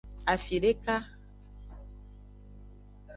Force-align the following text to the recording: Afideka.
Afideka. 0.33 0.95